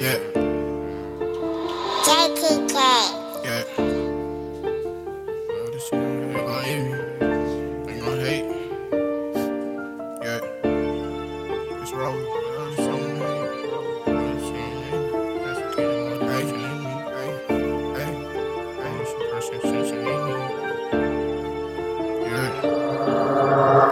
Yeah, 0.00 0.18
JTK. 2.04 2.74
yeah. 3.44 3.64
Well, 5.38 5.70
this 5.72 5.84
shit 5.88 5.94
ain't 5.94 6.34
gonna 6.34 6.62
hit 6.62 6.82
me. 6.84 6.98
They 7.86 8.00
gonna 8.00 8.24
hate. 8.24 8.46
Yeah. 10.22 10.40
It's 11.82 11.92
wrong. 11.92 13.09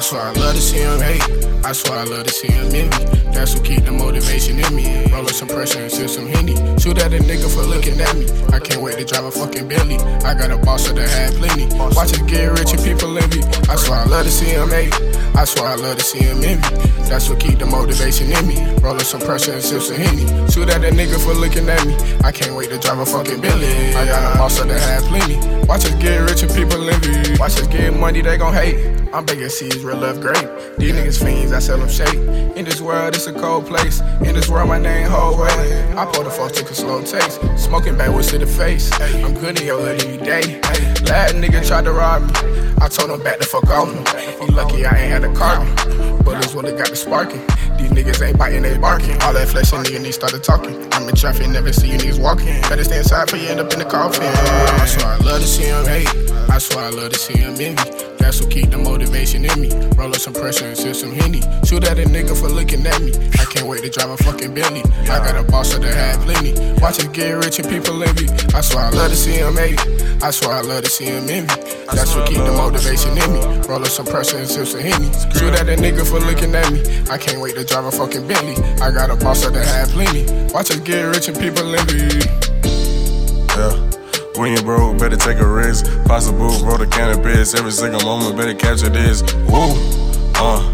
I 0.00 0.02
swear 0.02 0.22
I 0.22 0.32
love 0.32 0.54
to 0.54 0.62
see 0.62 0.78
him 0.78 0.98
hate. 0.98 1.22
I 1.62 1.72
swear 1.72 1.98
I 1.98 2.04
love 2.04 2.24
to 2.24 2.32
see 2.32 2.50
him 2.50 2.72
me. 2.72 2.88
That's 3.36 3.54
what 3.54 3.66
keep 3.66 3.84
the 3.84 3.92
motivation 3.92 4.58
in 4.58 4.74
me. 4.74 5.04
Roll 5.12 5.28
some 5.28 5.46
pressure 5.46 5.80
and 5.80 5.92
sip 5.92 6.08
some 6.08 6.26
Henny. 6.26 6.56
Shoot 6.80 6.96
at 6.96 7.12
a 7.12 7.18
nigga 7.18 7.52
for 7.52 7.68
looking 7.68 8.00
at 8.00 8.16
me. 8.16 8.24
I 8.48 8.60
can't 8.60 8.80
wait 8.80 8.96
to 8.96 9.04
drive 9.04 9.26
a 9.26 9.30
fucking 9.30 9.68
Bentley. 9.68 9.98
I 10.24 10.32
got 10.32 10.52
a 10.52 10.56
boss 10.56 10.88
that 10.88 10.96
had 10.96 11.34
plenty. 11.34 11.66
Watch 11.76 12.16
us 12.16 12.22
get 12.22 12.48
rich 12.48 12.72
and 12.72 12.82
people 12.82 13.12
envy. 13.18 13.42
I 13.68 13.76
swear 13.76 13.98
I 13.98 14.04
love 14.06 14.24
to 14.24 14.32
see 14.32 14.46
him 14.46 14.70
hate. 14.70 14.96
I 15.34 15.44
swear 15.44 15.68
I 15.68 15.74
love 15.76 15.98
to 15.98 16.04
see 16.04 16.18
him 16.18 16.42
envy. 16.42 16.76
That's 17.08 17.28
what 17.28 17.40
keep 17.40 17.58
the 17.58 17.66
motivation 17.66 18.30
in 18.30 18.46
me. 18.46 18.58
Roll 18.80 18.94
up 18.94 19.02
some 19.02 19.20
pressure 19.20 19.52
and 19.52 19.62
sip 19.62 19.82
some 19.82 19.96
Henny. 19.96 20.26
Shoot 20.50 20.68
at 20.68 20.84
a 20.84 20.90
nigga 20.90 21.18
for 21.22 21.34
looking 21.34 21.68
at 21.68 21.86
me. 21.86 21.94
I 22.22 22.32
can't 22.32 22.54
wait 22.54 22.70
to 22.70 22.78
drive 22.78 22.98
a 22.98 23.06
fucking 23.06 23.40
Bentley. 23.40 23.94
I 23.94 24.06
got 24.06 24.34
a 24.34 24.38
boss 24.38 24.58
that 24.58 24.68
had 24.68 25.02
plenty. 25.04 25.36
Watch 25.66 25.84
us 25.84 25.94
get 25.94 26.18
rich 26.28 26.42
and 26.42 26.52
people 26.54 26.88
envy. 26.88 27.38
Watch 27.38 27.58
us 27.60 27.66
get 27.66 27.94
money, 27.94 28.22
they 28.22 28.36
gon' 28.36 28.54
hate. 28.54 29.00
I'm 29.12 29.24
begging 29.24 29.48
seeds, 29.48 29.78
real 29.78 29.98
love 29.98 30.20
great. 30.20 30.46
These 30.78 30.92
niggas 30.92 31.24
fiends, 31.24 31.52
I 31.52 31.58
sell 31.58 31.78
them 31.78 31.88
shake. 31.88 32.14
In 32.56 32.64
this 32.64 32.80
world, 32.80 33.14
it's 33.14 33.26
a 33.26 33.32
cold 33.32 33.66
place. 33.66 34.00
In 34.22 34.34
this 34.34 34.48
world, 34.48 34.68
my 34.68 34.78
name 34.78 35.08
whole 35.08 35.36
way. 35.38 35.69
I 35.96 36.06
pull 36.06 36.24
the 36.24 36.30
folks, 36.30 36.58
take 36.58 36.70
a 36.70 36.74
slow 36.74 37.02
taste. 37.02 37.40
Smoking 37.56 37.96
backwoods 37.96 38.30
to 38.30 38.38
the 38.38 38.46
face. 38.46 38.90
I'm 39.00 39.34
good 39.34 39.60
in 39.60 39.66
your 39.66 39.80
hood 39.80 40.02
any 40.04 40.16
day. 40.18 40.60
Last 41.04 41.34
nigga 41.34 41.66
tried 41.66 41.84
to 41.84 41.92
rob 41.92 42.22
me. 42.22 42.32
I 42.80 42.88
told 42.88 43.10
him 43.10 43.22
back 43.22 43.38
the 43.38 43.44
fuck 43.44 43.68
off 43.68 43.92
him. 43.92 44.04
He 44.40 44.52
lucky 44.52 44.86
I 44.86 44.96
ain't 44.96 45.12
had 45.12 45.24
a 45.24 45.34
car. 45.34 45.64
Bullets 46.22 46.54
when 46.54 46.64
they 46.64 46.72
got 46.72 46.88
the 46.88 46.96
sparking. 46.96 47.40
These 47.76 47.90
niggas 47.90 48.26
ain't 48.26 48.38
biting, 48.38 48.62
they 48.62 48.78
barking. 48.78 49.20
All 49.22 49.32
that 49.32 49.48
flesh 49.48 49.72
and 49.72 49.84
nigga, 49.84 50.02
they 50.02 50.12
started 50.12 50.42
talking. 50.42 50.76
I'm 50.92 51.08
in 51.08 51.14
traffic, 51.14 51.48
never 51.48 51.72
see 51.72 51.90
you 51.92 51.98
niggas 51.98 52.20
walking. 52.22 52.60
Better 52.62 52.84
stay 52.84 52.98
inside 52.98 53.28
for 53.28 53.36
you 53.36 53.48
end 53.48 53.60
up 53.60 53.72
in 53.72 53.78
the 53.78 53.84
coffin. 53.84 54.22
I 54.24 54.86
swear 54.86 55.06
I 55.06 55.16
love 55.18 55.40
to 55.40 55.46
see 55.46 55.64
him 55.64 55.84
hate. 55.86 56.08
I 56.50 56.58
swear 56.58 56.86
I 56.86 56.90
love 56.90 57.12
to 57.12 57.18
see 57.18 57.38
him 57.38 57.54
envy. 57.60 58.09
That's 58.20 58.40
what 58.40 58.50
keep 58.50 58.70
the 58.70 58.78
motivation 58.78 59.44
in 59.44 59.60
me. 59.60 59.72
Roll 59.96 60.10
up 60.10 60.20
some 60.20 60.34
pressure 60.34 60.66
and 60.66 60.76
sip 60.76 60.94
some 60.94 61.10
Henny. 61.10 61.40
Shoot 61.64 61.84
at 61.84 61.98
a 61.98 62.04
nigga 62.04 62.38
for 62.38 62.48
looking 62.48 62.86
at 62.86 63.00
me. 63.00 63.12
I 63.40 63.44
can't 63.48 63.66
wait 63.66 63.82
to 63.82 63.90
drive 63.90 64.10
a 64.10 64.16
fucking 64.18 64.54
Bentley. 64.54 64.84
I 65.08 65.18
got 65.24 65.36
a 65.36 65.42
boss 65.42 65.72
that 65.72 65.82
had 65.82 66.20
plenty. 66.20 66.52
Watch 66.80 67.00
us 67.00 67.08
get 67.08 67.32
rich 67.32 67.58
and 67.58 67.68
people 67.68 68.02
envy. 68.04 68.28
I 68.54 68.60
swear 68.60 68.84
I 68.84 68.90
love 68.90 69.10
to 69.10 69.16
see 69.16 69.32
him 69.32 69.56
hate. 69.56 69.80
I 70.22 70.30
swear 70.30 70.52
I 70.52 70.60
love 70.60 70.84
to 70.84 70.90
see 70.90 71.06
him 71.06 71.28
envy. 71.28 71.54
That's 71.90 72.14
what 72.14 72.28
keep 72.28 72.38
the 72.38 72.52
motivation 72.52 73.16
in 73.16 73.32
me. 73.32 73.40
Roll 73.66 73.80
up 73.80 73.88
some 73.88 74.06
pressure 74.06 74.36
and 74.36 74.46
sip 74.46 74.66
some 74.66 74.80
Henny. 74.80 75.10
Shoot 75.34 75.56
at 75.56 75.68
a 75.68 75.76
nigga 75.80 76.06
for 76.06 76.20
looking 76.20 76.54
at 76.54 76.70
me. 76.70 76.84
I 77.10 77.16
can't 77.16 77.40
wait 77.40 77.56
to 77.56 77.64
drive 77.64 77.86
a 77.86 77.90
fucking 77.90 78.28
Bentley. 78.28 78.62
I 78.84 78.92
got 78.92 79.10
a 79.10 79.16
boss 79.16 79.42
that 79.42 79.54
had 79.54 79.88
plenty. 79.88 80.28
Watch 80.52 80.70
us 80.70 80.80
get 80.80 81.02
rich 81.02 81.28
and 81.28 81.38
people 81.38 81.74
envy. 81.74 82.49
When 84.40 84.56
you 84.56 84.62
broke, 84.62 84.96
better 84.96 85.18
take 85.18 85.38
a 85.38 85.46
risk. 85.46 85.84
Possible, 86.06 86.48
roll 86.64 86.78
the 86.78 86.86
cannabis. 86.86 87.52
Every 87.52 87.72
single 87.72 88.00
moment, 88.00 88.38
better 88.38 88.54
capture 88.54 88.88
this. 88.88 89.20
Woo, 89.44 89.76
uh. 90.36 90.64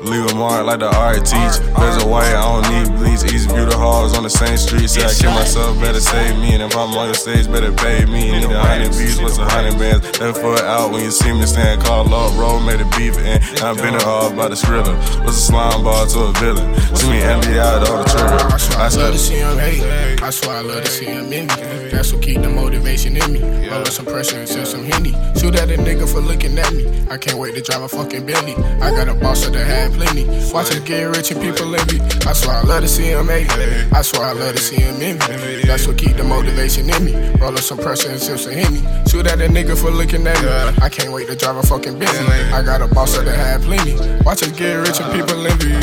Leave 0.00 0.30
a 0.30 0.34
mark 0.36 0.64
like 0.64 0.78
the 0.78 0.86
art 0.94 1.26
teach. 1.26 1.58
A 1.74 2.06
white, 2.06 2.30
I 2.30 2.62
don't 2.62 2.70
need 2.70 2.96
bleach. 2.96 3.24
The 3.46 3.76
halls 3.76 4.16
on 4.16 4.22
the 4.22 4.30
same 4.30 4.56
street. 4.56 4.88
Say 4.88 5.04
I 5.04 5.12
kill 5.12 5.32
myself, 5.32 5.78
better 5.80 6.00
save 6.00 6.36
me. 6.36 6.54
And 6.54 6.62
if 6.62 6.76
I'm 6.76 6.94
on 6.94 7.06
your 7.06 7.14
stage, 7.14 7.46
better 7.46 7.72
pay 7.72 8.04
me. 8.04 8.32
Need 8.32 8.44
a 8.44 8.60
hundred 8.60 8.92
beats, 8.98 9.20
what's 9.20 9.38
a 9.38 9.44
hundred 9.44 9.78
bands? 9.78 10.20
Left 10.20 10.38
foot 10.38 10.60
out 10.60 10.90
when 10.92 11.04
you 11.04 11.10
see 11.10 11.32
me 11.32 11.46
stand. 11.46 11.82
Call 11.82 12.12
up, 12.12 12.36
roll, 12.38 12.60
made 12.60 12.80
a 12.80 12.88
beef. 12.96 13.16
And 13.18 13.42
I've 13.60 13.76
been 13.76 13.94
all 14.02 14.32
by 14.32 14.48
the 14.48 14.54
skrilla. 14.54 14.94
What's 15.24 15.38
a 15.38 15.40
slime 15.40 15.84
ball 15.84 16.06
to 16.06 16.18
a 16.20 16.32
villain? 16.34 16.74
See 16.96 17.10
me 17.10 17.22
empty 17.22 17.58
out 17.58 17.88
all 17.88 18.02
the 18.02 18.08
trigger. 18.10 18.54
I 18.54 18.58
swear 18.58 18.78
I 18.78 18.86
I 18.86 19.02
love 19.02 19.12
to 19.12 19.18
see 19.18 19.36
him 19.36 19.58
hate. 19.58 20.22
I 20.22 20.30
swear 20.30 20.56
I 20.56 20.60
love 20.60 20.84
to 20.84 20.90
see 20.90 21.06
him 21.06 21.32
in 21.32 21.46
me. 21.46 21.90
That's 21.90 22.12
what 22.12 22.22
keep 22.22 22.42
the 22.42 22.48
motivation 22.48 23.16
in 23.16 23.32
me. 23.32 23.40
Roll 23.68 23.80
up 23.80 23.88
some 23.88 24.06
pressure 24.06 24.38
and 24.38 24.48
sip 24.48 24.66
some 24.66 24.84
Henny. 24.84 25.12
Shoot 25.38 25.54
at 25.56 25.70
a 25.70 25.76
nigga 25.76 26.10
for 26.10 26.20
looking 26.20 26.58
at 26.58 26.72
me. 26.72 26.86
I 27.10 27.18
can't 27.18 27.38
wait 27.38 27.54
to 27.54 27.62
drive 27.62 27.82
a 27.82 27.88
fucking 27.88 28.26
Bentley. 28.26 28.54
I 28.80 28.90
got 28.90 29.08
a 29.08 29.14
boss 29.14 29.46
that 29.46 29.54
had 29.54 29.92
plenty. 29.92 30.24
Watch 30.52 30.70
us 30.70 30.80
get 30.80 31.04
rich 31.04 31.30
and 31.30 31.40
people 31.40 31.74
envy. 31.74 32.00
I 32.26 32.32
swear 32.32 32.56
I 32.56 32.62
love 32.62 32.82
to 32.82 32.88
see 32.88 33.06
him 33.06 33.28
hate. 33.28 33.35
I 33.44 34.00
swear 34.00 34.28
I 34.28 34.32
love 34.32 34.54
to 34.54 34.60
see 34.60 34.76
him 34.76 34.96
envy. 35.02 35.66
That's 35.66 35.86
what 35.86 35.98
keep 35.98 36.16
the 36.16 36.24
motivation 36.24 36.88
in 36.88 37.04
me. 37.04 37.12
Roll 37.38 37.52
up 37.52 37.58
some 37.58 37.76
pressure 37.76 38.08
and 38.08 38.18
sip 38.18 38.38
some 38.38 38.52
Henny. 38.52 38.80
Shoot 39.10 39.26
at 39.26 39.40
a 39.40 39.48
nigga 39.48 39.76
for 39.76 39.90
looking 39.90 40.26
at 40.26 40.40
me. 40.40 40.48
I 40.82 40.88
can't 40.88 41.12
wait 41.12 41.28
to 41.28 41.36
drive 41.36 41.56
a 41.56 41.62
fucking 41.62 41.98
Bentley. 41.98 42.40
I 42.52 42.62
got 42.62 42.80
a 42.80 42.88
boss 42.88 43.14
that 43.16 43.26
had 43.26 43.60
plenty. 43.62 43.94
Watch 44.24 44.42
us 44.42 44.52
get 44.52 44.74
rich 44.76 45.00
and 45.00 45.12
people 45.12 45.46
envy. 45.46 45.76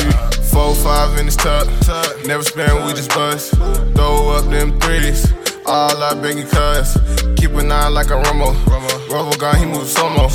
Four, 0.50 0.74
five 0.74 1.16
in 1.18 1.26
his 1.26 1.36
tuck. 1.36 1.68
Never 2.26 2.42
spend, 2.42 2.86
we 2.86 2.92
just 2.92 3.10
bust. 3.10 3.54
Throw 3.94 4.30
up 4.30 4.50
them 4.50 4.80
threes. 4.80 5.32
All 5.66 5.96
I 6.02 6.14
beg 6.14 6.36
you 6.36 6.44
cuz. 6.44 6.98
Keep 7.36 7.52
an 7.52 7.70
eye 7.70 7.88
like 7.88 8.08
a 8.08 8.20
Romo. 8.20 8.52
Robo 9.10 9.36
gun, 9.38 9.56
he 9.58 9.64
moves 9.64 9.92
slow-mo. 9.92 10.28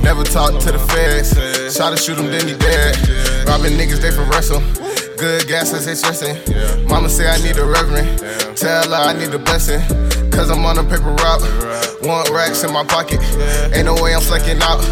Never 0.00 0.24
talk 0.24 0.60
to 0.60 0.72
the 0.72 0.78
feds. 0.78 1.32
Shot 1.74 1.90
to 1.90 1.96
shoot 1.96 2.18
him, 2.18 2.26
then 2.26 2.46
he 2.46 2.54
dead. 2.54 2.96
Robbing 3.48 3.72
niggas, 3.72 4.02
they 4.02 4.10
for 4.10 4.24
wrestle. 4.24 4.60
Good 5.16 5.48
gas, 5.48 5.70
they 5.72 5.94
stressing. 5.94 6.36
Mama 6.86 7.08
say 7.08 7.26
I 7.26 7.38
need 7.38 7.56
a 7.56 7.64
reverend. 7.64 8.18
Tell 8.56 8.90
her 8.90 8.94
I 8.94 9.12
need 9.14 9.32
a 9.32 9.38
blessing. 9.38 9.80
Cause 10.30 10.50
I'm 10.50 10.64
on 10.66 10.76
a 10.76 10.84
paper 10.84 11.08
route. 11.08 11.42
One 12.02 12.30
racks 12.32 12.64
in 12.64 12.72
my 12.72 12.84
pocket. 12.84 13.20
Ain't 13.72 13.86
no 13.86 13.94
way 13.94 14.14
I'm 14.14 14.20
flecking 14.20 14.60
out. 14.60 14.84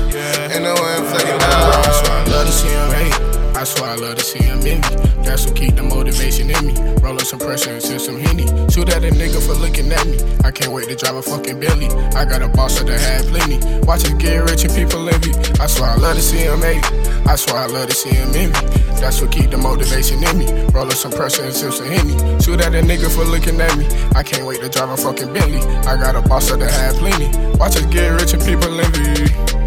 Ain't 0.50 0.62
no 0.64 0.72
way 0.72 0.94
I'm 0.96 1.04
flecking 1.04 1.36
I 1.36 1.84
out. 1.84 1.84
swear 1.92 2.16
I 2.16 2.24
love 2.24 2.46
to 2.46 2.52
see 2.52 2.68
him 2.68 2.90
hate. 2.90 3.34
I 3.54 3.64
swear 3.64 3.90
I 3.90 3.96
love 3.96 4.16
to 4.16 4.24
see 4.24 4.42
him 4.42 4.58
envy. 4.64 4.96
That's 5.22 5.46
what 5.46 5.56
keep 5.56 5.76
the 5.76 5.82
motivation 5.82 6.50
in 6.50 6.66
me. 6.66 6.74
Roll 7.02 7.14
up 7.14 7.22
some 7.22 7.38
pressure 7.38 7.70
and 7.70 7.82
sip 7.82 8.00
some 8.00 8.18
Henny. 8.18 8.46
Shoot 8.72 8.88
at 8.88 9.04
a 9.04 9.10
nigga 9.10 9.44
for 9.44 9.54
looking 9.54 9.92
at 9.92 10.06
me. 10.06 10.16
I 10.44 10.50
can't 10.50 10.72
wait 10.72 10.88
to 10.88 10.96
drive 10.96 11.16
a 11.16 11.22
fucking 11.22 11.60
Bentley. 11.60 11.88
I 12.16 12.24
got 12.24 12.42
a 12.42 12.48
boss 12.48 12.80
that 12.80 12.88
had 12.88 13.26
plenty. 13.26 13.58
Watch 13.86 14.04
us 14.04 14.14
get 14.14 14.38
rich 14.48 14.64
and 14.64 14.74
people 14.74 15.08
envy. 15.08 15.32
I 15.60 15.66
swear 15.66 15.90
I 15.90 15.96
love 15.96 16.16
to 16.16 16.22
see 16.22 16.38
him 16.38 16.60
hate. 16.60 16.84
I 17.26 17.36
swear 17.36 17.62
I 17.62 17.66
love 17.66 17.88
to 17.88 17.94
see 17.94 18.10
him 18.10 18.28
envy. 18.34 18.66
That's 19.00 19.20
what 19.20 19.32
keep 19.32 19.50
the 19.50 19.58
motivation 19.58 20.22
in 20.22 20.38
me. 20.38 20.46
Roll 20.72 20.86
up 20.86 20.92
some 20.92 21.12
pressure 21.12 21.42
and 21.42 21.54
sip 21.54 21.72
some 21.72 21.86
Henny. 21.86 22.14
Shoot 22.40 22.60
at 22.60 22.74
a 22.74 22.82
nigga 22.82 23.12
for 23.14 23.24
looking 23.24 23.60
at 23.60 23.76
me. 23.76 23.86
I 24.14 24.22
can't 24.22 24.46
wait 24.46 24.60
to 24.60 24.68
drive 24.68 24.90
a 24.90 24.96
fucking 24.96 25.32
Bentley. 25.32 25.60
I 25.88 25.96
got 25.96 26.16
a 26.16 26.22
boss 26.22 26.50
that 26.50 26.60
had 26.60 26.94
plenty. 26.96 27.28
Watch 27.58 27.76
us 27.76 27.86
get 27.86 28.08
rich 28.10 28.32
and 28.34 28.42
people 28.44 28.80
envy. 28.80 29.63